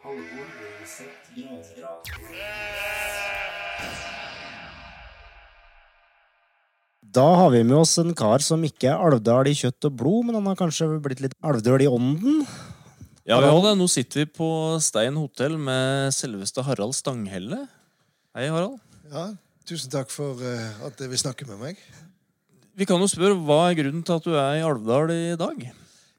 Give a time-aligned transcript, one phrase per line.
[0.00, 1.98] Halvor Lønseth Granedal.
[7.12, 10.28] Da har vi med oss en kar som ikke er Alvdal i kjøtt og blod,
[10.28, 12.46] men han har kanskje blitt litt Alvdal i ånden?
[13.28, 13.74] Ja, vi har det.
[13.78, 14.48] Nå sitter vi på
[14.80, 17.66] Stein hotell med selveste Harald Stanghelle.
[18.32, 18.80] Hei, Harald.
[19.12, 19.28] Ja,
[19.68, 21.84] tusen takk for eh, at dere vil snakke med meg.
[22.72, 25.66] Vi kan jo spørre, Hva er grunnen til at du er i Alvdal i dag?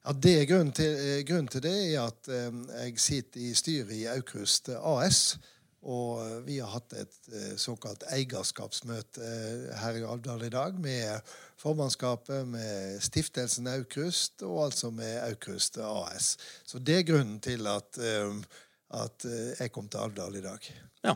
[0.04, 3.54] Ja, det er grunnen, til, eh, grunnen til det er at eh, jeg sitter i
[3.56, 5.38] styret i Aukrust AS.
[5.84, 10.76] Og eh, vi har hatt et eh, såkalt eierskapsmøte eh, her i Alvdal i dag
[10.80, 16.34] med formannskapet, med stiftelsen Aukrust og altså med Aukrust AS.
[16.68, 18.60] Så det er grunnen til at, eh,
[19.00, 20.72] at eh, jeg kom til Alvdal i dag.
[21.04, 21.16] Ja.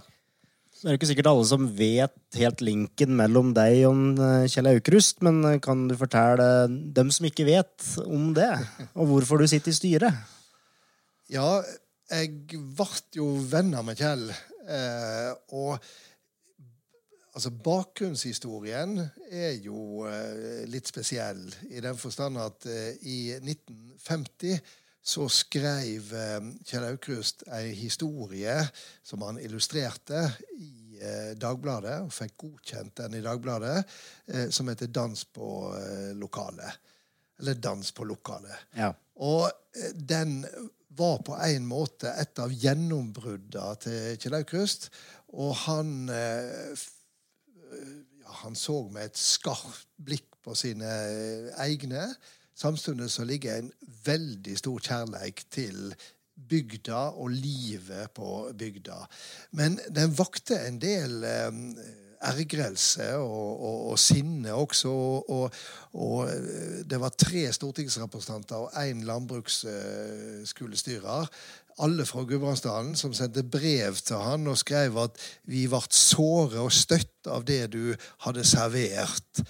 [0.78, 4.70] Det er jo ikke sikkert alle som vet helt linken mellom deg og eh, Kjell
[4.76, 8.52] Aukrust, men eh, kan du fortelle dem som ikke vet om det,
[8.94, 10.20] og hvorfor du sitter i styret?
[11.34, 11.64] Ja,
[12.14, 14.30] jeg ble jo venner med Kjell.
[14.68, 15.80] Eh, og
[17.34, 19.00] altså, bakgrunnshistorien
[19.32, 21.42] er jo eh, litt spesiell
[21.72, 24.62] i den forstand at eh, i 1950
[25.08, 28.58] så skrev eh, Kjell Aukrust ei historie
[29.08, 30.26] som han illustrerte
[30.60, 33.88] i eh, Dagbladet, og fikk godkjent den i Dagbladet,
[34.28, 35.48] eh, som heter 'Dans på
[36.20, 36.76] lokalet'.
[37.40, 38.60] Eller 'Dans på lokalet'.
[38.76, 38.92] Ja.
[39.16, 39.52] Og
[39.96, 40.46] den
[40.90, 44.90] var på en måte et av gjennombruddene til Kjell Aukrust.
[45.28, 46.76] Og han ja,
[48.44, 50.88] Han så med et skarpt blikk på sine
[51.64, 52.16] egne.
[52.58, 53.72] Samtidig så ligger en
[54.06, 55.94] veldig stor kjærleik til
[56.50, 58.98] bygda og livet på bygda.
[59.58, 61.54] Men den vakte en del eh,
[62.22, 64.90] ergrelse og, og, og sinne også.
[64.90, 65.52] Og,
[65.94, 71.28] og, eh, det var tre stortingsrepresentanter og én landbruksskolestyrer.
[71.80, 76.74] Alle fra Gudbrandsdalen som sendte brev til han og skrev at vi ble såre og
[76.74, 77.94] støtt av det du
[78.26, 79.44] hadde servert.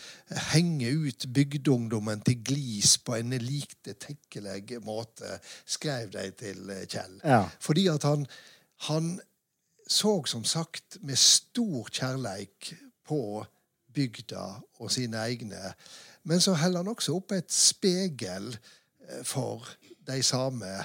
[0.52, 7.16] Henge ut bygdeungdommen til glis på en likte tekkelig måte, skrev de til eh, Kjell.
[7.24, 7.46] Ja.
[7.64, 8.28] Fordi at han,
[8.90, 9.16] han
[9.88, 12.74] så som sagt med stor kjærleik
[13.08, 13.46] på
[13.96, 14.44] bygda
[14.82, 15.72] og sine egne.
[16.28, 19.64] Men så heller han også opp et spegel eh, for
[20.08, 20.76] de samme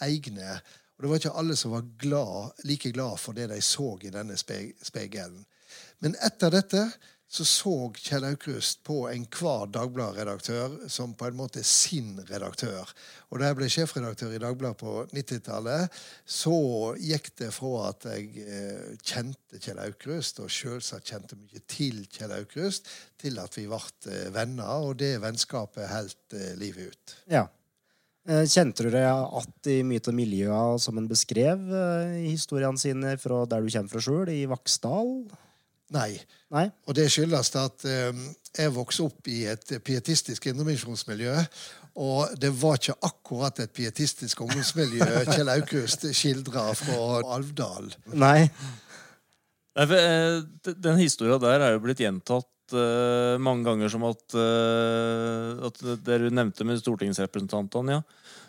[0.00, 0.56] egne.
[0.96, 4.12] Og det var ikke alle som var glad, like glad for det de så i
[4.14, 5.44] denne spe- spegelen.
[6.00, 6.86] Men etter dette
[7.28, 12.86] så så Kjell Aukrust på enhver Dagblad-redaktør som på en måte sin redaktør.
[13.30, 16.54] Og da jeg ble sjefredaktør i Dagbladet på 90-tallet, så
[17.02, 22.36] gikk det fra at jeg eh, kjente Kjell Aukrust, og selvsagt kjente mye til Kjell
[22.38, 22.86] Aukrust,
[23.18, 23.82] til at vi ble
[24.12, 27.16] eh, venner, og det vennskapet holdt eh, livet ut.
[27.38, 27.46] ja.
[28.26, 32.80] Eh, Kjente du deg igjen i mye av miljøet som en beskrev eh, i historiene
[32.80, 35.12] sine fra der du kommer fra sjøl, i Vaksdal?
[35.94, 36.10] Nei.
[36.50, 36.64] Nei?
[36.90, 38.24] Og det skyldes at eh,
[38.56, 41.36] jeg vokste opp i et pietistisk indremisjonsmiljø.
[42.02, 47.92] Og det var ikke akkurat et pietistisk ungdomsmiljø Kjell Aukrust skildra fra Alvdal.
[48.10, 48.48] Nei.
[49.76, 54.24] Nei, for, eh, Den historia der er jo blitt gjentatt eh, mange ganger som at,
[54.34, 58.00] uh, at det du nevnte med stortingsrepresentantene.
[58.00, 58.02] ja.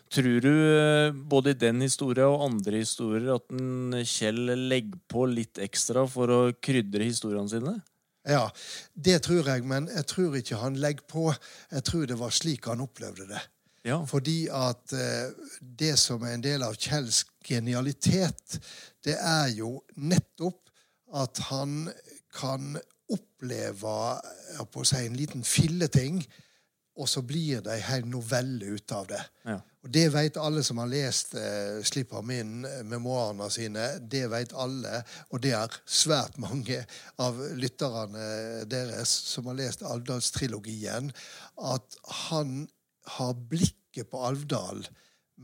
[0.07, 5.25] Tror du eh, både i den historia og andre historier at en Kjell legger på
[5.27, 7.73] litt ekstra for å krydre historiene sine?
[8.23, 8.45] Ja,
[8.95, 11.25] det tror jeg, men jeg tror ikke han legger på.
[11.75, 13.43] Jeg tror det var slik han opplevde det.
[13.87, 13.99] Ja.
[14.07, 14.95] Fordi at
[15.59, 18.59] det som er en del av Kjells genialitet,
[19.03, 20.71] det er jo nettopp
[21.15, 21.87] at han
[22.35, 22.77] kan
[23.13, 23.95] oppleve
[24.83, 26.21] si, en liten filleting,
[26.97, 29.21] og så blir det ei hel novelle ut av det.
[29.45, 29.57] Ja.
[29.85, 33.85] Og Det vet alle som har lest eh, Slipp ham inn, eh, memoarene sine.
[34.01, 36.81] Det vet alle, og det er svært mange
[37.23, 41.11] av lytterne deres som har lest Alvdalstrilogien,
[41.71, 42.65] at han
[43.17, 44.83] har blikket på Alvdal,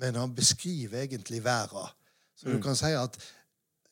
[0.02, 1.94] men han beskriver egentlig verden.
[2.36, 3.16] Så du kan si at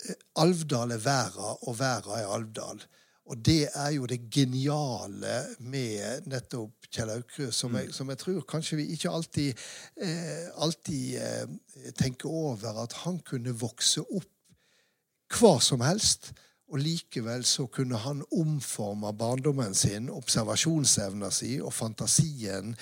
[0.09, 2.83] eh, Alvdal er verden, og verden er Alvdal.
[3.29, 8.41] Og det er jo det geniale med nettopp Kjell Aukrust, som, jeg- som jeg tror
[8.49, 9.53] kanskje vi ikke alltid,
[10.01, 16.33] eh, alltid eh, tenker over, at han kunne vokse opp hva som helst.
[16.71, 22.75] Og likevel så kunne han omforme barndommen sin, observasjonsevna si og fantasien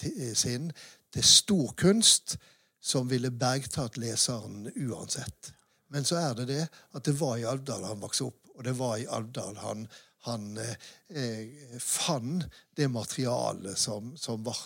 [0.00, 0.70] eh, sin
[1.12, 2.36] til stor kunst
[2.80, 5.52] som ville bergtatt leseren uansett.
[5.94, 8.74] Men så er det det at det var i Alvdal han vokste opp, og det
[8.78, 9.86] var i Alvdal han,
[10.28, 12.44] han eh, eh, fant
[12.76, 14.56] det materialet som, som ble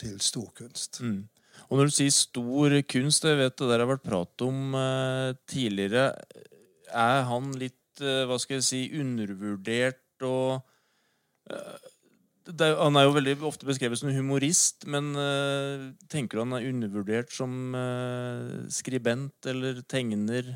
[0.00, 1.00] til stor kunst.
[1.00, 1.24] Mm.
[1.68, 5.30] Og når du sier stor kunst, jeg vet det der har vært prat om eh,
[5.50, 6.10] tidligere.
[6.90, 10.60] Er han litt, eh, hva skal jeg si, undervurdert og
[11.50, 11.90] eh,
[12.44, 16.68] det, Han er jo veldig ofte beskrevet som humorist, men uh, tenker du han er
[16.68, 20.54] undervurdert som uh, skribent eller tegner?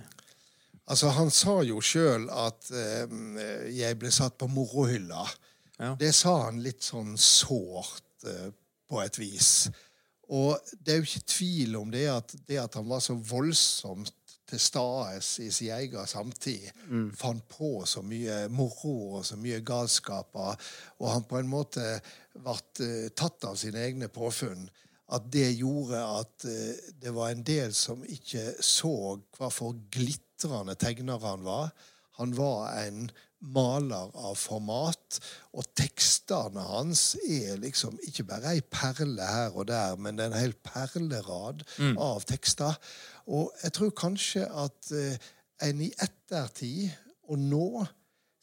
[0.89, 3.19] Altså, Han sa jo sjøl at uh,
[3.73, 5.27] jeg ble satt på morohylla.
[5.79, 5.95] Ja.
[5.99, 8.05] Det sa han litt sånn sårt
[8.89, 9.69] på et vis.
[10.35, 14.13] Og det er jo ikke tvil om det at, det at han var så voldsomt
[14.49, 16.69] til stede i sin egen samtid,
[17.17, 20.57] fant på så mye moro og så mye galskaper,
[20.99, 21.85] og han på en måte
[22.39, 24.69] ble eh, tatt av sine egne påfunn,
[25.15, 30.77] at det gjorde at eh, det var en del som ikke så hva for glitrende
[30.81, 31.73] tegner han var.
[32.19, 35.19] Han var en maler av format,
[35.55, 40.33] og tekstene hans er liksom ikke bare ei perle her og der, men det er
[40.33, 41.63] en hel perlerad
[42.03, 42.75] av tekster.
[43.31, 45.31] Og jeg tror kanskje at eh,
[45.69, 46.91] en i ettertid,
[47.29, 47.87] og nå,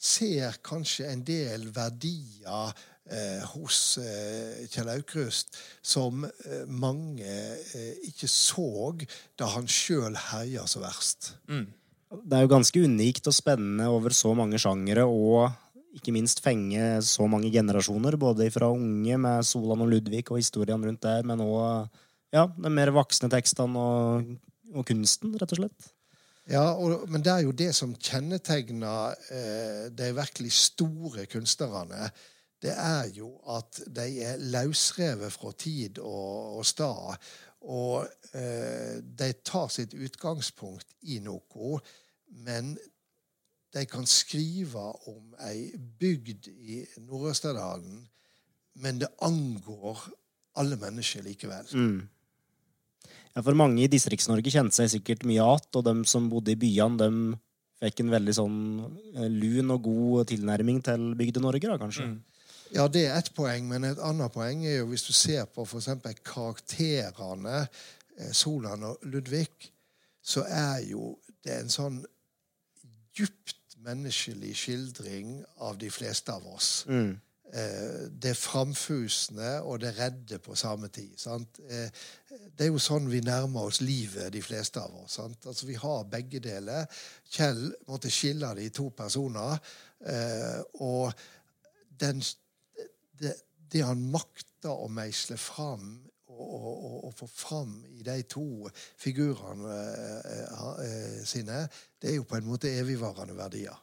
[0.06, 2.74] ser kanskje en del verdier
[3.10, 8.92] eh, hos eh, Kjell Aukrust som eh, mange eh, ikke så
[9.40, 11.34] da han sjøl herja så verst.
[12.12, 15.50] Det er jo ganske unikt og spennende over så mange sjangere, og
[15.96, 20.92] ikke minst fenge så mange generasjoner, både fra unge med Solan og Ludvig og historiene
[20.92, 21.88] rundt der, men òg
[22.36, 24.32] ja, de mer voksne tekstene og,
[24.76, 25.92] og kunsten, rett og slett.
[26.52, 32.12] Ja, og, men det er jo det som kjennetegner eh, de virkelig store kunstnerne.
[32.66, 37.30] Det er jo at de er løsrevet fra tid og, og stad.
[37.66, 38.06] Og
[38.38, 41.80] eh, de tar sitt utgangspunkt i noe,
[42.46, 42.76] men
[43.76, 48.04] de kan skrive om ei bygd i Nord-Østerdalen,
[48.82, 50.06] men det angår
[50.60, 51.68] alle mennesker likevel.
[53.36, 56.60] Ja, for mange i Distrikts-Norge kjente seg sikkert mye igjen, og de som bodde i
[56.60, 57.42] byene, de
[57.84, 58.62] fikk en veldig sånn
[59.18, 62.08] eh, lun og god tilnærming til Bygde-Norge, da, kanskje.
[62.74, 65.66] Ja, det er ett poeng, men et annet poeng er jo hvis du ser på
[65.68, 65.92] f.eks.
[66.26, 69.72] karakterene eh, Solan og Ludvig,
[70.26, 71.14] så er jo
[71.46, 72.02] det en sånn
[73.16, 76.72] djupt menneskelig skildring av de fleste av oss.
[76.90, 77.22] Mm.
[78.10, 81.14] det framfusende og det redde på samme tid.
[81.22, 81.60] Sant?
[81.70, 81.88] Eh,
[82.58, 85.20] det er jo sånn vi nærmer oss livet, de fleste av oss.
[85.20, 85.46] Sant?
[85.46, 86.90] Altså, vi har begge deler.
[87.32, 89.62] Kjell måtte skille det i to personer.
[90.04, 91.14] Eh, og
[92.02, 92.20] den,
[93.22, 93.34] det,
[93.72, 95.96] det han makta å meisle fram
[96.36, 98.68] og, og, og, og få fram i de to
[99.00, 99.72] figurene
[100.20, 100.54] eh,
[100.84, 101.64] eh, sine,
[102.02, 103.78] det er jo på en måte evigvarende verdier.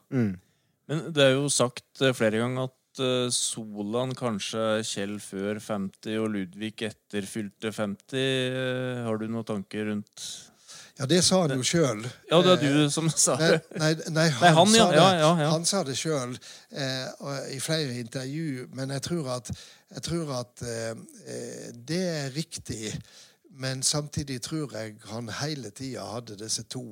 [0.91, 6.19] Men det er jo sagt eh, flere ganger at eh, Solan kanskje Kjell før 50
[6.21, 8.19] og Ludvig etter fylte 50.
[8.19, 10.27] Eh, Har du noen tanker rundt
[10.99, 12.03] Ja, det sa han jo sjøl.
[12.29, 13.63] Ja, det er du som sa det.
[13.81, 15.47] nei, nei, han, Nei, han, sa Ja, ja, ja.
[15.49, 16.35] han sa det sjøl
[16.69, 17.07] eh,
[17.55, 19.49] i flere intervju, men jeg tror at,
[19.95, 20.91] jeg tror at eh,
[21.25, 22.93] eh, det er riktig.
[23.57, 26.85] Men samtidig tror jeg han hele tida hadde disse to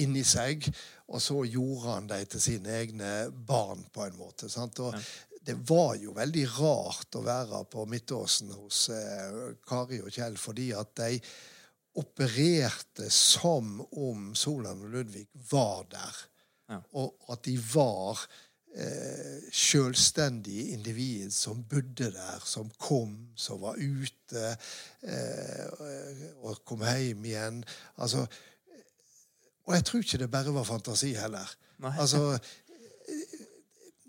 [0.00, 0.68] inni seg,
[1.08, 3.14] og så gjorde han dem til sine egne
[3.48, 4.48] barn, på en måte.
[4.52, 4.80] Sant?
[4.84, 4.94] Og
[5.46, 10.72] Det var jo veldig rart å være på Midtåsen hos eh, Kari og Kjell, fordi
[10.76, 11.20] at de
[11.96, 16.18] opererte som om Solan og Ludvig var der.
[16.68, 16.80] Ja.
[16.98, 18.20] Og at de var
[18.74, 24.56] eh, selvstendige individ som bodde der, som kom, som var ute,
[25.02, 27.64] eh, og kom hjem igjen.
[27.96, 28.26] Altså,
[29.66, 31.56] og jeg tror ikke det bare var fantasi heller.
[31.82, 31.94] Nei.
[32.00, 32.36] Altså,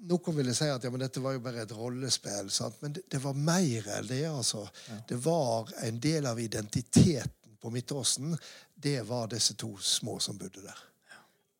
[0.08, 2.78] noen ville si at ja, men dette var jo bare et rollespill, sant?
[2.82, 4.24] men det, det var mer enn det.
[4.30, 4.68] altså.
[5.10, 8.36] Det var en del av identiteten på Midtåsen.
[8.76, 10.84] Det var disse to små som bodde der.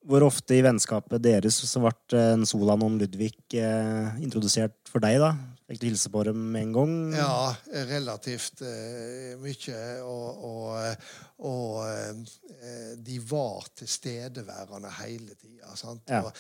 [0.08, 5.20] Hvor ofte i vennskapet deres så ble en Solan og Ludvig eh, introdusert for deg,
[5.20, 5.34] da?
[5.68, 6.92] Du hilse på dem med en gang?
[7.12, 7.56] Ja,
[7.90, 9.80] relativt uh, mye.
[10.08, 11.10] Og, og,
[11.44, 15.74] og uh, de var tilstedeværende hele tida.
[16.08, 16.22] Ja.
[16.22, 16.32] Og,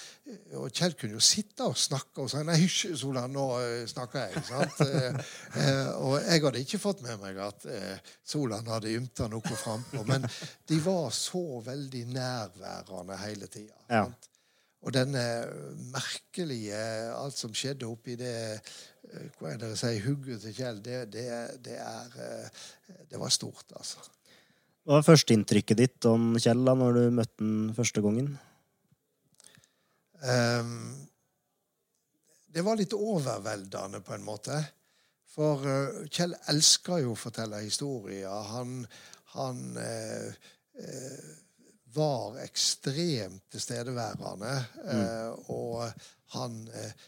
[0.62, 4.32] og Kjell kunne jo sitte og snakke og si 'Nei, hysj, Solan, nå eh, snakker
[4.32, 4.46] jeg'.
[4.48, 4.80] sant?
[4.88, 5.20] Eh,
[5.60, 10.06] eh, og jeg hadde ikke fått med meg at eh, Solan hadde ymta noe frampå.
[10.08, 10.26] Men
[10.70, 13.76] de var så veldig nærværende hele tida.
[13.90, 14.06] Ja.
[14.08, 14.32] sant?
[14.86, 15.24] Og denne
[15.94, 16.78] merkelige
[17.18, 20.04] Alt som skjedde oppi det eh, Hva er det å sier?
[20.06, 20.84] Hugget til Kjell.
[20.86, 21.26] Det, det,
[21.66, 22.62] det er eh,
[23.10, 24.04] Det var stort, altså.
[24.88, 28.30] Hva var førsteinntrykket ditt om Kjell da når du møtte han første gangen?
[30.24, 31.08] Um,
[32.56, 34.62] det var litt overveldende, på en måte.
[35.38, 38.32] For eh, Kjell elsker jo å fortelle historier.
[38.54, 38.80] Han,
[39.36, 40.48] han eh,
[40.82, 41.28] eh,
[41.98, 44.54] var ekstremt tilstedeværende,
[44.94, 45.84] eh, og
[46.36, 47.08] han eh,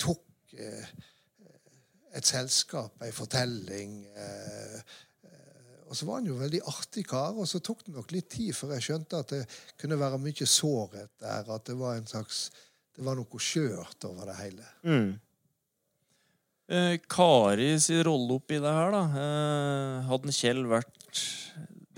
[0.00, 0.92] tok eh,
[2.16, 4.00] et selskap, ei fortelling.
[5.90, 8.54] Og så var han jo veldig artig kar, og så tok det nok litt tid
[8.54, 9.40] før jeg skjønte at det
[9.78, 12.48] kunne være mye sårhet der, at det var en slags
[12.96, 14.66] det var noe skjørt over det hele.
[14.84, 15.10] Mm.
[16.70, 19.02] Eh, Kari sin rolle oppi det her, da.
[19.22, 21.22] Eh, hadde Kjell vært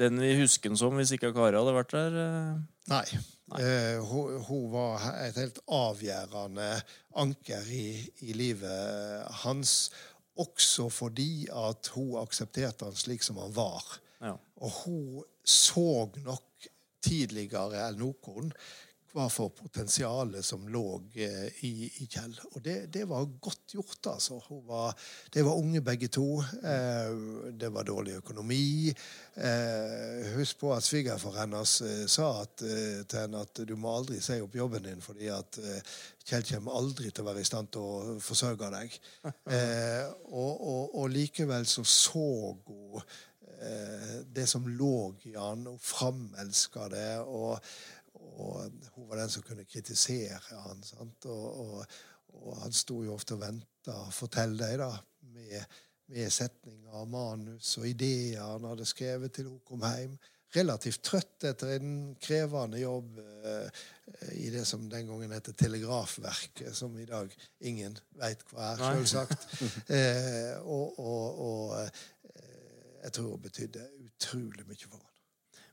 [0.02, 2.18] den vi husker den som hvis ikke Kari hadde vært der?
[2.90, 3.04] Nei.
[3.52, 3.60] Nei.
[3.60, 6.68] Eh, hun, hun var et helt avgjørende
[7.20, 7.86] anker i,
[8.24, 9.90] i livet hans.
[10.40, 13.98] Også fordi at hun aksepterte han slik som han var.
[14.22, 14.36] Ja.
[14.62, 16.70] Og hun så nok
[17.02, 18.52] tidligere enn noen
[19.12, 20.84] hva for potensialet som lå
[21.20, 22.32] eh, i, i Kjell.
[22.52, 24.38] Og det, det var godt gjort, altså.
[24.68, 24.94] Var,
[25.34, 26.26] det var unge begge to.
[26.40, 27.12] Eh,
[27.60, 28.88] det var dårlig økonomi.
[29.34, 31.74] Eh, husk på at svigerfar hennes
[32.10, 35.60] sa at, til henne at du må aldri si opp jobben din, fordi at
[36.22, 38.98] Kjell kommer aldri til å være i stand til å forsørge deg.
[39.52, 42.24] Eh, og, og, og likevel så så
[42.64, 43.02] hun
[44.32, 47.20] det som lå i han, og framelska det.
[47.20, 47.60] og
[48.40, 50.82] og hun var den som kunne kritisere han.
[50.86, 51.26] Sant?
[51.26, 51.96] Og, og,
[52.42, 54.92] og han sto jo ofte og venta, fortell deg, da,
[55.34, 55.80] med,
[56.12, 60.16] med setninger, manus og ideer han hadde skrevet til hun kom hjem.
[60.52, 63.84] Relativt trøtt etter en krevende jobb eh,
[64.36, 67.32] i det som den gangen heter Telegrafverket, som i dag
[67.64, 69.46] ingen veit hva er, selvsagt.
[69.96, 72.04] eh, og, og, eh,
[73.06, 75.11] jeg tror det betydde utrolig mye for han.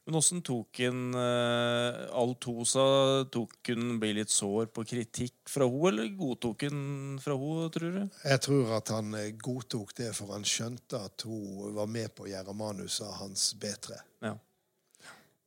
[0.10, 2.84] Men åssen tok han uh, Alt hun sa,
[3.30, 6.80] tok hun ble litt sår på kritikk fra henne, eller godtok han
[7.22, 8.16] fra henne, tror du?
[8.26, 12.26] Jeg tror at han eh, godtok det, for han skjønte at hun var med på
[12.26, 14.00] å gjøre manuset hans bedre.
[14.26, 14.34] Ja.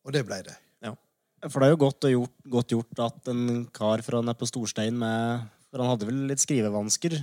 [0.06, 0.54] Og det ble det.
[0.86, 0.94] Ja.
[1.48, 4.94] For det er jo godt gjort, godt gjort at en kar fra nede på Storstein
[5.02, 7.18] med For han hadde vel litt skrivevansker.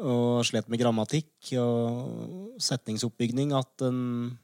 [0.00, 3.52] Og slet med grammatikk og setningsoppbygning.
[3.52, 4.38] At en,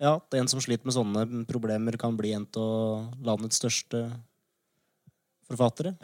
[0.00, 4.06] ja, at en som sliter med sånne problemer, kan bli en av landets største
[5.50, 5.94] forfattere.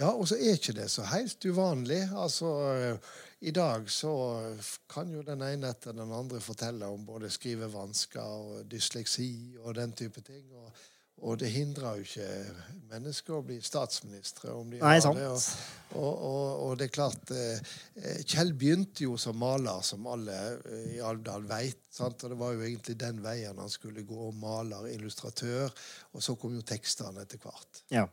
[0.00, 2.00] Ja, og så er ikke det så helt uvanlig.
[2.16, 3.12] Altså, eh,
[3.44, 4.12] I dag så
[4.90, 9.92] kan jo den ene etter den andre fortelle om både skrivevansker og dysleksi og den
[9.92, 10.46] type ting.
[10.56, 10.72] Og,
[11.22, 12.28] og det hindrer jo ikke
[12.90, 15.28] mennesker å bli statsministre om de Nei, har det.
[15.28, 17.60] Og, og, og, og det er klart eh,
[18.00, 21.84] eh, Kjell begynte jo som maler, som alle eh, i Alvdal veit.
[22.02, 24.32] Og det var jo egentlig den veien han skulle gå.
[24.42, 25.70] Maler, illustratør.
[26.16, 27.84] Og så kom jo tekstene etter hvert.
[27.94, 28.08] Ja.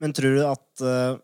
[0.00, 1.18] Men tror du at uh,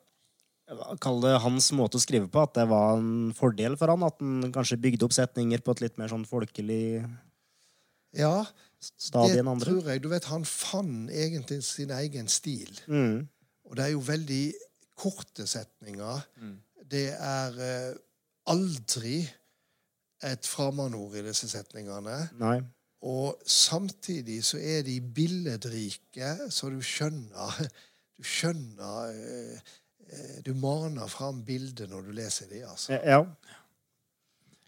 [1.00, 4.04] Kall det hans måte å skrive på, at det var en fordel for han?
[4.06, 7.04] At han kanskje bygde opp setninger på et litt mer sånn folkelig
[8.16, 8.46] Ja,
[8.84, 9.70] stadie det enn andre?
[9.70, 10.02] tror jeg.
[10.04, 12.80] Du vet, han fant egentlig sin egen stil.
[12.86, 13.24] Mm.
[13.64, 14.44] Og det er jo veldig
[14.98, 16.20] korte setninger.
[16.90, 17.96] Det er eh,
[18.52, 19.22] aldri
[20.24, 22.18] et fremmedord i disse setningene.
[22.40, 22.58] Nei.
[23.04, 27.66] Og samtidig så er de billedrike, så du skjønner
[28.14, 29.70] Du skjønner eh,
[30.06, 32.94] eh, Du maner fram bildet når du leser de, altså.
[33.02, 33.24] Ja.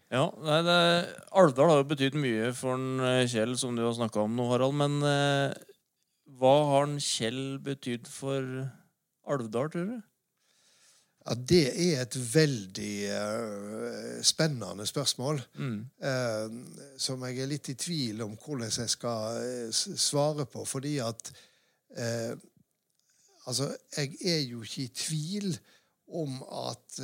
[0.07, 0.75] Ja, nei, det,
[1.35, 4.45] Alvdal har jo betydd mye for en, eh, Kjell, som du har snakka om nå,
[4.53, 4.77] Harald.
[4.79, 5.55] Men eh,
[6.39, 8.45] hva har en Kjell betydd for
[9.27, 9.97] Alvdal, tror du?
[11.27, 15.41] Ja, det er et veldig uh, spennende spørsmål.
[15.59, 15.81] Mm.
[15.99, 19.41] Uh, som jeg er litt i tvil om hvordan jeg skal
[19.75, 20.63] svare på.
[20.67, 21.33] Fordi at
[23.47, 25.53] Altså, jeg er jo ikke i tvil
[26.19, 26.97] om at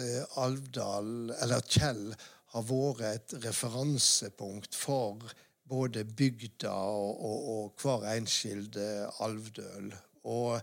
[0.44, 2.12] Alvdal, eller Kjell,
[2.54, 5.24] har vært et referansepunkt for
[5.70, 8.90] både bygda og, og, og hver enskilde
[9.24, 9.94] alvdøl.
[10.30, 10.60] Og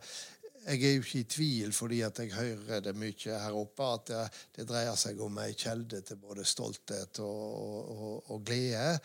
[0.66, 4.09] jeg er jo ikke i tvil, fordi at jeg hører det mye her oppe, at
[4.11, 4.25] det,
[4.56, 7.47] det dreier seg om ei kjelde til både stolthet og,
[7.94, 8.99] og, og, glede.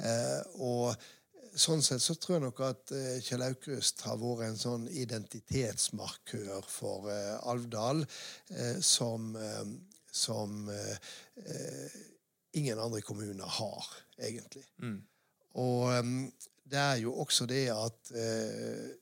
[0.00, 0.94] Eh, og
[1.52, 6.64] sånn sett så tror jeg nok at eh, Kjell Aukrust har vært en sånn identitetsmarkør
[6.64, 9.74] for eh, Alvdal eh, som, eh,
[10.08, 11.12] som eh,
[11.44, 12.00] eh,
[12.52, 14.64] ingen andre kommuner har, egentlig.
[14.82, 15.00] Mm.
[15.60, 16.04] Og
[16.72, 18.92] det er jo også det at eh,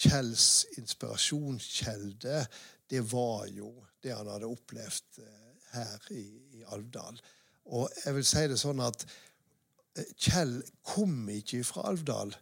[0.00, 2.46] Kjells inspirasjonskjelde,
[2.90, 6.24] det var jo det han hadde opplevd eh, her i,
[6.60, 7.18] i Alvdal.
[7.70, 10.56] Og jeg vil si det sånn at eh, Kjell
[10.86, 12.32] kom ikke fra Alvdal,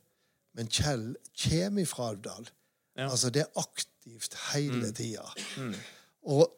[0.59, 1.11] men Kjell
[1.49, 2.51] kommer fra Alvdal.
[2.99, 3.09] Ja.
[3.09, 5.27] Altså det er aktivt hele tida.
[5.57, 5.75] Mm.
[6.35, 6.58] og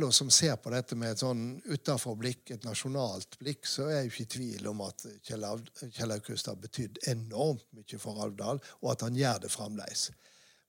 [0.00, 3.88] for oss som ser på dette med et sånn utenfor blikk, et nasjonalt blikk, så
[3.88, 8.60] er jeg ikke i tvil om at Kjell Aukrust har betydd enormt mye for Alvdal,
[8.82, 10.10] og at han gjør det fremdeles.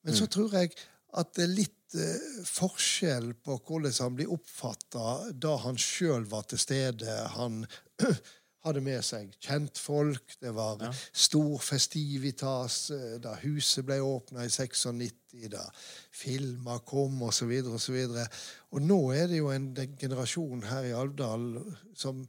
[0.03, 0.73] Men så tror jeg
[1.13, 6.47] at det er litt eh, forskjell på hvordan han blir oppfatta da han sjøl var
[6.49, 7.17] til stede.
[7.37, 7.61] Han
[8.63, 15.49] hadde med seg kjentfolk, det var stor festivitas eh, da huset ble åpna i 96,
[15.51, 15.63] da
[16.13, 17.99] filmer kom, osv., osv.
[18.07, 18.21] Og
[18.73, 19.67] og nå er det jo en
[19.99, 21.51] generasjon her i Alvdal
[21.97, 22.23] som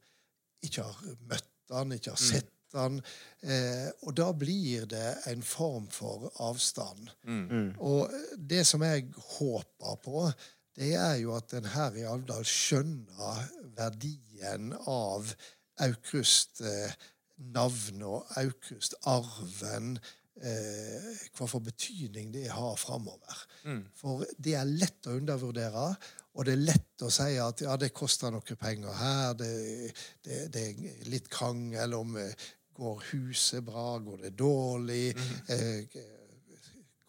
[0.64, 2.98] ikke har møtt han, ikke har sett han.
[3.40, 7.08] Eh, og da blir det en form for avstand.
[7.80, 10.26] Og det som jeg håper på,
[10.76, 13.44] det er jo at en her i Alvdal skjønner
[13.78, 15.30] verdien av
[15.83, 19.99] Aukrust-navnet og Aukrust-arven.
[20.35, 21.02] Eh,
[21.38, 23.47] hva for betydning det har framover.
[23.95, 25.97] For det er lett å undervurdere.
[26.35, 29.52] Og det er lett å si at ja, det koster noe penger her, det,
[30.26, 30.75] det, det er
[31.07, 32.35] litt krangel om eh,
[32.75, 35.14] går huset bra, går det dårlig,
[35.54, 35.87] eh,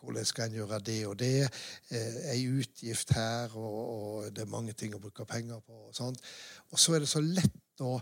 [0.06, 1.50] hvordan skal en gjøre det og det,
[1.90, 5.74] eh, ei utgift her, og, og det er mange ting å bruke penger på.
[5.90, 6.22] Og sånt.
[6.70, 7.98] Og så er det så lett å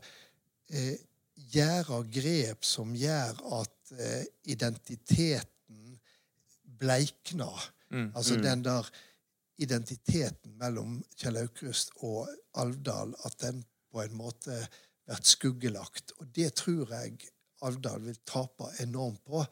[0.69, 0.95] eh,
[1.53, 5.99] gjøre grep som gjør at eh, identiteten
[6.79, 7.69] bleikner.
[8.17, 8.87] Altså den der
[9.61, 14.57] identiteten mellom Kjell Aukrust og Alvdal, at den på en måte
[15.05, 16.15] blir skuggelagt.
[16.17, 17.19] Og det tror jeg
[17.63, 19.43] Alvdal vil tape enormt på.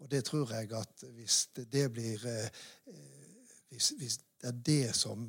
[0.00, 2.48] Og det tror jeg at hvis det, det blir eh,
[2.88, 5.28] eh, hvis, hvis det er det som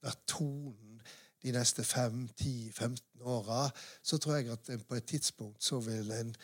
[0.00, 0.91] blir tonen
[1.42, 3.66] de neste 5-10-15 åra,
[4.02, 6.34] så tror jeg at en på et tidspunkt så vil en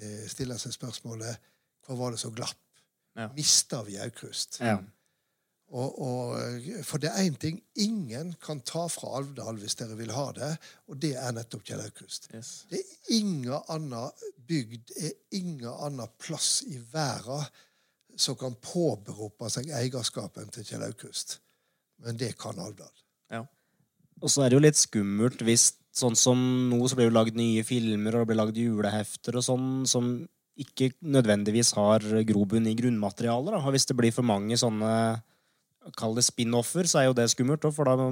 [0.00, 1.50] eh, stille seg spørsmålet
[1.86, 2.58] hva var det som glapp?
[3.18, 3.28] Ja.
[3.36, 4.60] Mista vi Aukrust?
[4.62, 4.78] Ja.
[5.72, 10.12] Og, og, for det er én ting ingen kan ta fra Alvdal hvis dere vil
[10.12, 10.50] ha det,
[10.92, 12.28] og det er nettopp Kjell Aukrust.
[12.36, 12.50] Yes.
[12.68, 17.46] Det er ingen annen bygd, er ingen annen plass i verden
[18.20, 21.38] som kan påberope seg eierskapen til Kjell Aukrust.
[22.04, 22.92] Men det kan Alvdal.
[24.22, 24.28] Ja.
[24.28, 26.38] Og så er det jo litt skummelt hvis sånn som
[26.70, 30.14] nå så blir det lagd nye filmer og det blir lagd julehefter og sånn som
[30.62, 33.56] ikke nødvendigvis har grobunn i grunnmaterialet.
[33.56, 33.60] Da.
[33.74, 34.94] Hvis det blir for mange sånne
[35.98, 37.64] Kall det spin-offer, så er jo det skummelt.
[37.74, 38.06] For da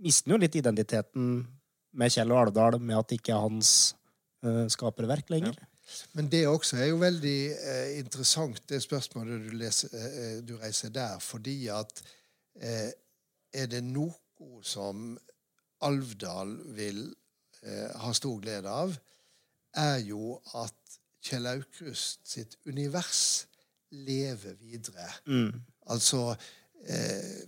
[0.00, 1.26] mister en jo litt identiteten
[1.92, 3.72] med Kjell og Alvdal med at det ikke er hans
[4.40, 5.58] uh, skaperverk lenger.
[6.14, 10.92] Men det også er jo veldig eh, interessant, det spørsmålet du, leser, eh, du reiser
[10.94, 12.02] der, fordi at
[12.62, 12.90] eh,
[13.52, 14.14] er det noe
[14.62, 15.18] som
[15.86, 17.04] Alvdal vil
[17.62, 18.94] eh, ha stor glede av,
[19.80, 20.76] er jo at
[21.22, 23.46] Kjell Aukrust sitt univers
[23.90, 25.08] lever videre.
[25.86, 26.34] Altså
[26.86, 27.40] eh,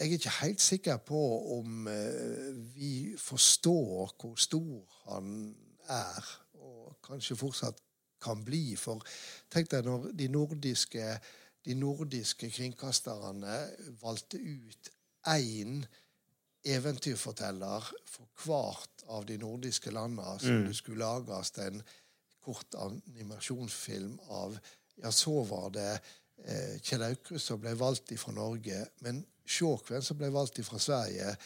[0.00, 1.20] Jeg er ikke helt sikker på
[1.58, 5.54] om eh, vi forstår hvor stor han
[5.88, 7.78] er, og kanskje fortsatt
[8.24, 8.74] kan bli.
[8.80, 9.04] For
[9.52, 11.04] tenk deg når de nordiske,
[11.64, 13.58] de nordiske kringkasterne
[14.02, 14.90] valgte ut
[15.30, 15.84] én
[16.64, 21.82] eventyrforteller for hvert av de nordiske landene som det skulle lages en
[22.44, 24.58] kort animasjonsfilm av.
[25.02, 25.90] Ja, så var det
[26.44, 31.36] eh, Kjell Aukrust som ble valgt fra Norge, men Sjåkven som ble valgt fra Sverige,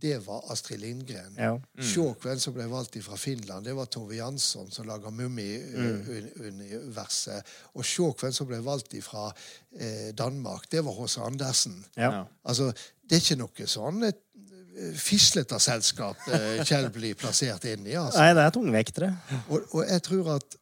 [0.00, 1.34] det var Astrid Lindgren.
[1.38, 1.60] Ja.
[1.82, 7.42] Sjåkven som ble valgt fra Finland, det var Tove Jansson som laga Mummi-universet.
[7.74, 9.32] Og Sjåkven som ble valgt fra
[9.74, 11.20] eh, Danmark, det var H.C.
[11.24, 11.84] Andersen.
[11.98, 12.26] Ja.
[12.44, 14.57] Altså, det er ikke noe sånn et eh,
[14.98, 17.96] fislete selskap eh, Kjell blir plassert inn i.
[17.98, 18.20] altså.
[18.22, 19.12] Nei, det er tungvektere.
[19.48, 20.58] Og, og jeg tror at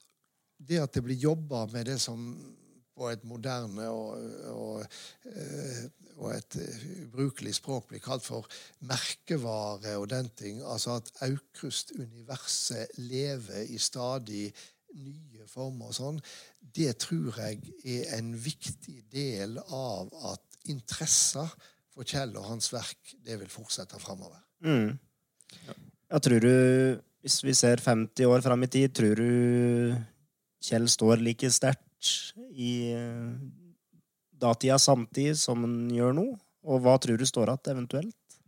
[0.66, 2.23] det at det blir jobba med det som
[2.97, 4.23] på et moderne og,
[4.55, 4.87] og,
[5.29, 5.83] eh,
[6.16, 8.49] og et eh, ubrukelig språk blir kalt for
[8.88, 14.49] merkevare og den ting, altså at Aukrust-universet lever i stadig
[14.97, 16.21] nye former og sånn,
[16.77, 21.53] det tror jeg er en viktig del av at interesser
[21.96, 24.42] for Kjell og hans verk det vil fortsette framover.
[24.64, 24.98] Mm.
[26.11, 26.52] Ja, tror du,
[27.24, 29.96] hvis vi ser 50 år fram i tid, tror du
[30.66, 32.12] Kjell står like sterkt
[32.52, 33.32] i eh,
[34.37, 36.26] datida samtid som han gjør nå?
[36.66, 38.38] Og hva tror du står igjen, eventuelt?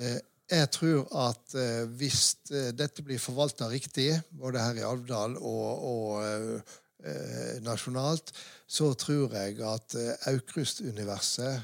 [0.00, 0.18] Eh,
[0.52, 2.36] Jeg tror at eh, hvis
[2.78, 8.32] dette blir forvalta riktig, både her i Alvdal og, og eh, eh, nasjonalt,
[8.66, 11.62] så tror jeg at eh, Aukrust-universet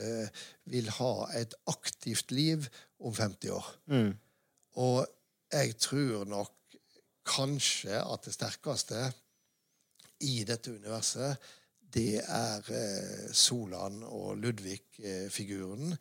[0.00, 2.68] eh, vil ha et aktivt liv
[3.00, 3.70] om 50 år.
[3.86, 4.12] Mm.
[4.84, 5.06] Og
[5.52, 6.52] jeg tror nok
[7.24, 9.06] kanskje at det sterkeste
[10.24, 11.38] i dette universet,
[11.94, 15.94] det er eh, Solan og Ludvig-figuren.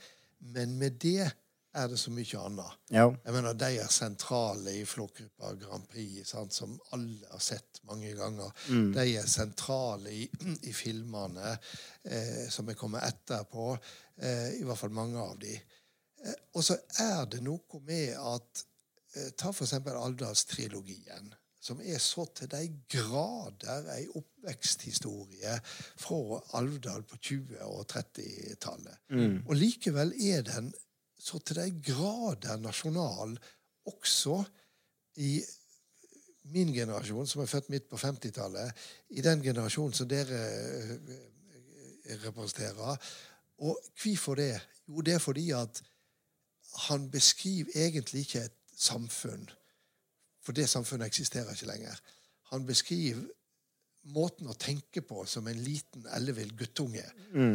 [0.53, 1.29] Men med det
[1.73, 2.79] er det så mye annet.
[2.93, 3.05] Ja.
[3.25, 8.11] Jeg mener, De er sentrale i flokgruppa Grand Prix, sant, som alle har sett mange
[8.17, 8.51] ganger.
[8.93, 10.27] De er sentrale i,
[10.69, 11.55] i filmene
[12.05, 13.71] eh, som er kommet etterpå.
[14.21, 15.55] Eh, I hvert fall mange av de.
[16.25, 18.65] Eh, og så er det noe med at
[19.17, 21.33] eh, Ta for eksempel Alvdalstrilogien,
[21.63, 25.53] som er så til de grader ei oppveksthistorie
[25.97, 28.97] fra Alvdal på 20- og 30-tallet.
[29.47, 30.73] Og likevel er den
[31.23, 33.37] så til de grader nasjonal
[33.87, 34.41] også
[35.23, 35.37] i
[36.51, 38.73] min generasjon, som er født midt på 50-tallet,
[39.15, 41.13] i den generasjonen som dere eh,
[42.25, 42.97] representerer.
[43.63, 44.59] Og hvorfor det?
[44.87, 45.83] Jo, det er fordi at
[46.89, 49.47] han beskriver egentlig ikke et samfunn.
[50.43, 51.99] For det samfunnet eksisterer ikke lenger.
[52.51, 53.23] Han beskriver
[54.11, 57.05] måten å tenke på som en liten ellevill guttunge.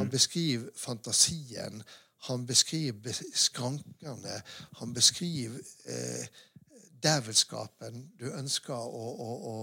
[0.00, 1.82] Han beskriver fantasien.
[2.26, 4.42] Han beskriver skrankene.
[4.80, 6.26] Han beskriver eh,
[7.02, 9.54] dævelskapen du ønsker å, å, å,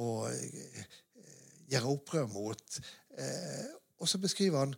[0.00, 0.80] å eh,
[1.70, 2.80] gjøre opprør mot.
[3.18, 3.66] Eh,
[4.00, 4.74] og så beskriver han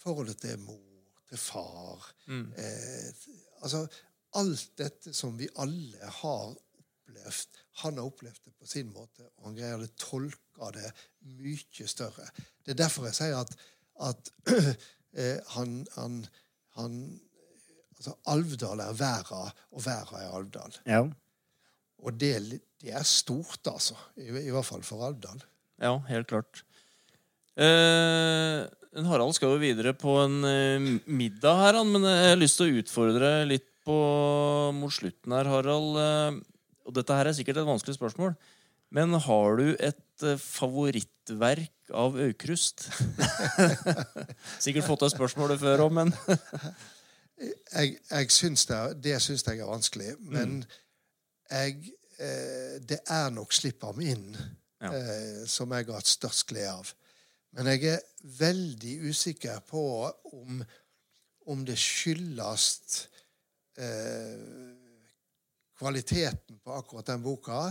[0.00, 2.10] forholdet til mor, til far.
[2.28, 3.08] Eh,
[3.62, 3.86] altså
[4.38, 7.58] alt dette som vi alle har opplevd.
[7.82, 10.92] Han har opplevd det på sin måte, og han greier å tolke det
[11.40, 12.28] mye større.
[12.64, 13.54] Det er derfor jeg sier at,
[14.10, 14.32] at
[15.20, 16.20] eh, han, han,
[16.78, 16.96] han
[17.96, 19.42] altså Alvdal er verda,
[19.74, 20.80] og verda er Alvdal.
[20.86, 21.04] ja.
[22.00, 23.92] Og det, det er stort, altså.
[24.16, 25.42] I, I hvert fall for Alvdal.
[25.84, 26.62] Ja, helt klart.
[27.60, 28.62] Eh,
[29.04, 32.70] Harald skal jo videre på en eh, middag her, han, men jeg har lyst til
[32.70, 33.98] å utfordre litt på
[34.76, 36.00] mot slutten her, Harald.
[36.00, 36.40] Eh,
[36.88, 38.32] og dette her er sikkert et vanskelig spørsmål,
[38.90, 42.88] men har du et eh, favorittverk av Aukrust?
[44.64, 46.14] sikkert fått det spørsmålet før òg, men
[47.76, 50.60] jeg, jeg syns det, det syns jeg er vanskelig, men
[51.50, 54.34] jeg, eh, det er nok 'Slipp ham inn'
[54.80, 54.94] Ja.
[54.96, 56.92] eh, som jeg har hatt størst glede av.
[57.52, 58.04] Men jeg er
[58.38, 59.82] veldig usikker på
[60.32, 60.62] om,
[61.52, 63.08] om det skyldes
[63.76, 64.38] eh,
[65.80, 67.66] kvaliteten på akkurat den boka,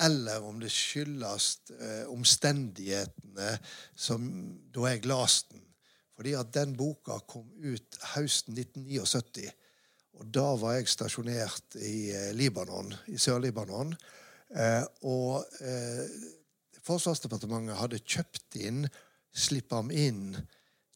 [0.00, 3.54] eller om det skyldes eh, omstendighetene
[3.96, 4.28] som
[4.74, 5.64] da jeg leste den.
[6.18, 9.50] Fordi at den boka kom ut høsten 1979.
[10.18, 13.94] Og da var jeg stasjonert i eh, Libanon, i Sør-Libanon.
[14.54, 16.06] Eh, og eh,
[16.88, 18.86] Forsvarsdepartementet hadde kjøpt inn
[19.38, 20.32] Slipp ham inn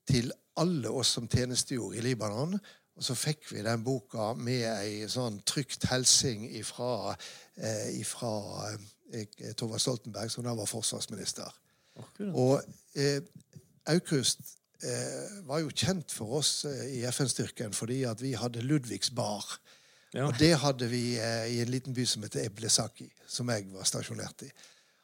[0.08, 2.56] til alle oss som tjenestegjorde i Libanon.
[2.92, 7.14] Og så fikk vi den boka med ei sånn trygt hilsing ifra,
[7.56, 8.32] eh, ifra
[8.68, 8.82] eh,
[9.58, 11.50] Tova Stoltenberg, som da var forsvarsminister.
[12.32, 12.62] Og
[12.96, 13.20] eh,
[13.92, 14.40] Aukrust
[14.82, 19.44] eh, var jo kjent for oss eh, i FN-styrken fordi at vi hadde Ludvigs bar.
[20.12, 20.26] Ja.
[20.26, 23.88] Og det hadde vi eh, i en liten by som heter Eblesaki, som jeg var
[23.88, 24.50] stasjonert i.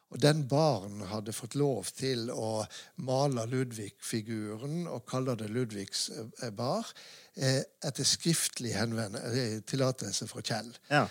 [0.08, 2.64] Og den baren hadde fått lov til å
[3.04, 6.88] male Ludvig-figuren og kalle det Ludvigs eh, bar
[7.36, 10.72] eh, etter skriftlig eh, tillatelse fra Kjell.
[10.88, 11.04] Ja.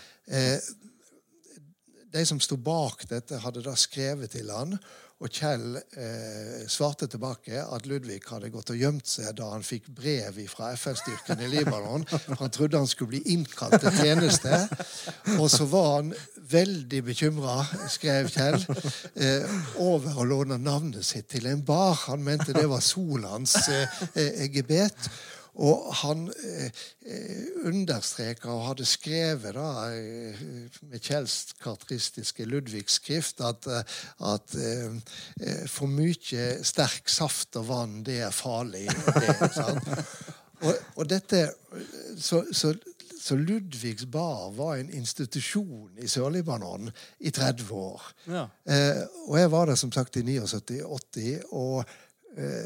[2.12, 4.78] De som sto bak dette, hadde da skrevet til han,
[5.18, 9.88] og Kjell eh, svarte tilbake at Ludvig hadde gått og gjemt seg da han fikk
[9.90, 12.04] brev fra FN-styrken i Libanon.
[12.38, 14.60] Han trodde han skulle bli innkalt til tjeneste.
[15.40, 16.12] Og så var han
[16.52, 17.56] veldig bekymra,
[17.90, 18.62] skrev Kjell,
[19.18, 21.98] eh, over å låne navnet sitt til en bar.
[22.06, 25.10] Han mente det var Solans eh, eh, gebet.
[25.58, 26.68] Og han eh,
[27.02, 30.42] eh, understreka og hadde skrevet da, eh,
[30.86, 33.96] med Kjells karakteristiske Ludvig-skrift at, eh,
[34.34, 38.86] at eh, for mye sterk saft og vann, det er farlig.
[38.88, 40.04] Det?
[40.58, 41.44] Og, og dette
[42.18, 42.72] Så, så,
[43.20, 48.02] så Ludvigs bar var en institusjon i Sør-Libanon i 30 år.
[48.26, 48.46] Ja.
[48.66, 51.84] Eh, og jeg var der som sagt i 79-80 og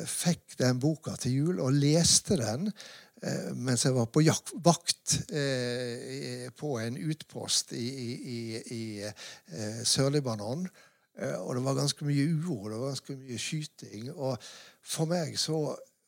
[0.09, 2.66] fikk den boka til jul og leste den
[3.22, 4.22] eh, mens jeg var på
[4.64, 8.40] vakt eh, på en utpost i, i, i,
[8.77, 10.66] i eh, Sør-Libanon.
[11.18, 14.11] Eh, og det var ganske mye uro, det var ganske mye skyting.
[14.14, 14.37] Og
[14.83, 15.61] for meg så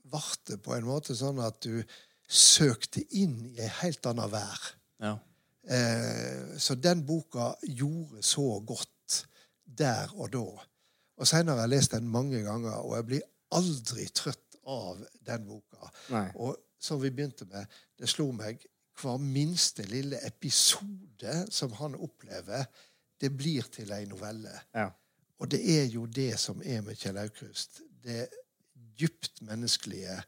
[0.05, 1.83] ble det på en måte sånn at du
[2.29, 4.69] søkte inn i en helt annen vær.
[5.05, 5.17] Ja.
[5.65, 9.25] Eh, så den boka gjorde så godt
[9.65, 10.47] der og da.
[11.15, 13.27] Og Seinere har jeg lest den mange ganger, og jeg blir
[13.59, 15.91] aldri trøtt av den boka.
[16.13, 16.29] Nei.
[16.41, 18.63] Og som vi begynte med, det slo meg
[19.01, 22.67] hver minste lille episode som han opplever,
[23.21, 24.53] det blir til ei novelle.
[24.75, 24.91] Ja.
[25.43, 27.83] Og det er jo det som er med Kjell Aukrust.
[28.05, 28.29] Det,
[28.95, 30.21] dypt menneskelige,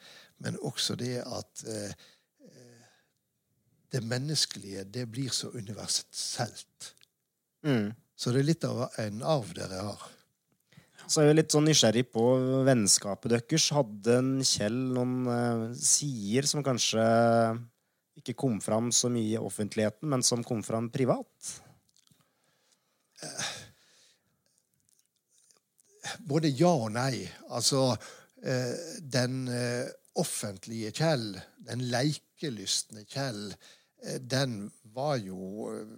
[0.42, 1.92] men også det at eh,
[2.48, 2.86] eh,
[3.92, 6.94] det menneskelige, det blir så universelt.
[7.62, 7.92] Mm.
[8.16, 10.06] Så det er litt av en arv dere har.
[11.06, 12.22] Så er jeg litt sånn nysgjerrig på
[12.66, 13.68] vennskapet deres.
[13.74, 17.04] Hadde en Kjell noen eh, sider som kanskje
[18.18, 21.52] ikke kom fram så mye i offentligheten, men som kom fram privat?
[26.26, 27.22] Både ja og nei.
[27.54, 27.92] Altså,
[28.42, 29.86] eh, den eh,
[30.18, 31.28] offentlige Kjell,
[31.68, 33.54] den leikelystne Kjell,
[34.02, 35.94] eh, den var jo eh,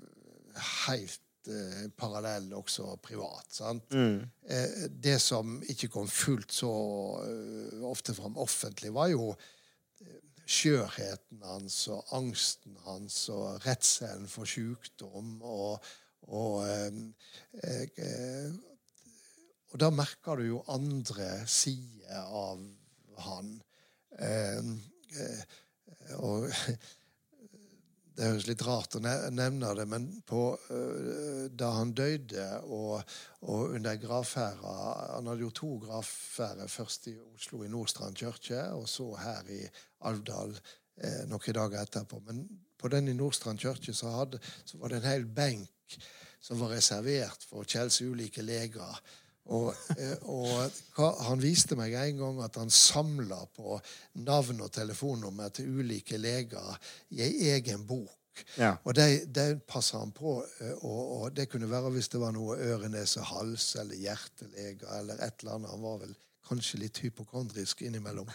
[0.87, 3.47] helt eh, parallell også privat.
[3.51, 3.95] sant?
[4.49, 6.73] Eh, det som ikke kom fullt så
[7.23, 14.49] uh, ofte fram offentlig, var jo eh, skjørheten hans og angsten hans og redselen for
[14.49, 15.85] sykdom og,
[16.29, 17.03] og eh,
[17.65, 18.51] eh,
[19.69, 22.63] og da merker du jo andre sider av
[23.27, 23.51] han.
[24.19, 24.71] Eh,
[26.17, 26.49] og
[28.19, 30.43] det høres litt rart å nevne det, men på,
[30.75, 32.97] eh, da han døde og,
[33.47, 34.73] og under gravferda
[35.15, 39.61] Han hadde jo to gravferder, først i Oslo, i Nordstrand kirke, og så her i
[40.11, 42.19] Alvdal eh, noen dager etterpå.
[42.27, 42.43] Men
[42.79, 44.11] på den i Nordstrand kirke så,
[44.67, 45.99] så var det en hel benk
[46.43, 48.99] som var reservert for Kjells ulike leger.
[49.49, 53.79] Og, eh, og han viste meg en gang at han samla på
[54.27, 56.77] navn og telefonnummer til ulike leger
[57.17, 58.15] i ei egen bok.
[58.61, 58.77] Ja.
[58.85, 60.37] Og det, det passa han på.
[60.61, 64.93] eh, Og, og det kunne være hvis det var noe øre, nese, hals eller hjerteleger
[65.01, 65.73] eller et eller annet.
[65.73, 66.15] Han var vel
[66.49, 68.29] kanskje litt hypokondrisk innimellom.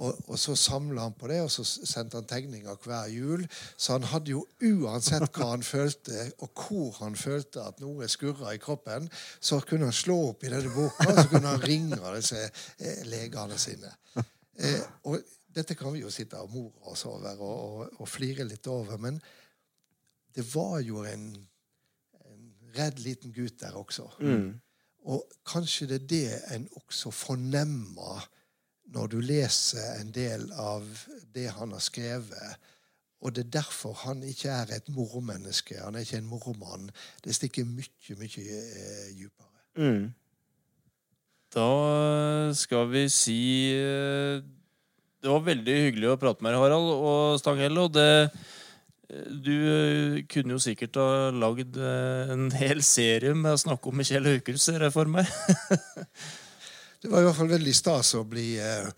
[0.00, 3.44] Og, og så samla han på det, og så sendte han tegninger hver jul.
[3.76, 8.54] Så han hadde jo uansett hva han følte, og hvor han følte at noe skurra
[8.56, 9.10] i kroppen,
[9.40, 13.04] så kunne han slå opp i denne boka, og så kunne han ringe disse eh,
[13.10, 13.92] legene sine.
[14.60, 15.20] Eh, og
[15.54, 18.98] dette kan vi jo sitte og more oss over og, og, og flire litt over,
[19.02, 19.20] men
[20.36, 21.30] det var jo en,
[22.24, 24.06] en redd liten gutt der også.
[25.10, 28.28] Og kanskje det er det en også fornemmer
[28.94, 30.86] når du leser en del av
[31.34, 32.68] det han har skrevet.
[33.20, 35.76] Og det er derfor han ikke er et mormenneske.
[35.82, 36.88] Han er ikke en mormann.
[37.24, 39.50] Det stikker mye, mye eh, dypere.
[39.76, 40.06] Mm.
[41.50, 41.68] Da
[42.54, 43.40] skal vi si
[43.74, 44.38] eh,
[45.20, 47.84] Det var veldig hyggelig å prate med deg, Harald og Stanghelle.
[47.84, 48.08] Og det,
[49.12, 53.92] eh, du eh, kunne jo sikkert ha lagd eh, en hel serie med å snakke
[53.92, 55.28] om Kjell Aukrust, ser jeg for meg.
[57.00, 58.88] Det var i hvert fall veldig stas å bli eh,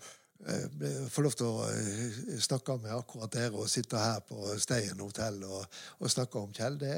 [0.47, 4.99] eh, få lov til å eh, snakke med akkurat dere og sitte her på Steien
[4.99, 5.63] hotell og,
[6.03, 6.75] og snakke om Kjell.
[6.81, 6.97] Det,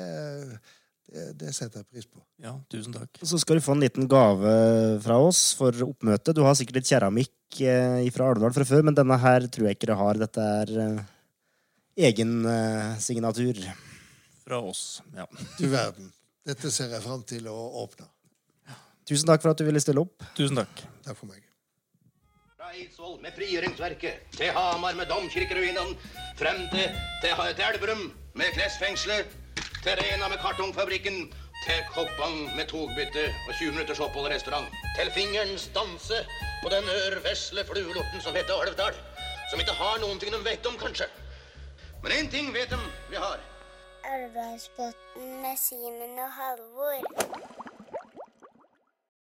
[1.06, 2.24] det, det setter jeg pris på.
[2.42, 3.22] Ja, tusen takk.
[3.22, 4.56] Og så skal du få en liten gave
[5.06, 6.34] fra oss for oppmøtet.
[6.34, 9.78] Du har sikkert litt keramikk eh, fra Alvdal fra før, men denne her tror jeg
[9.78, 10.22] ikke du har.
[10.26, 11.06] Dette er eh,
[12.10, 13.62] egen eh, signatur.
[14.42, 15.04] Fra oss.
[15.14, 15.30] Ja.
[15.60, 16.10] Du verden.
[16.46, 18.10] Dette ser jeg fram til å åpne.
[19.06, 20.24] Tusen takk for at du ville stille opp.
[20.38, 20.82] Tusen takk.
[21.06, 21.42] Takk for meg.
[22.58, 25.98] Fra Eidsvoll med frigjøringsverket, til Hamar med domkirkeruinene,
[26.40, 29.36] frem til, til, til Elverum med klesfengselet,
[29.84, 31.28] til Rena med kartongfabrikken,
[31.66, 34.68] til Koppang med togbytte og 20 minutters opphold i restaurant.
[34.98, 36.18] Til fingerens danse
[36.64, 38.98] på den ørvesle fluelorten som heter Alvdal.
[39.50, 41.06] Som ikke har noen ting de vet om, kanskje.
[42.04, 43.38] Men én ting vet de vi har.
[44.16, 47.75] Elvdalsbotn med Simen og Halvor.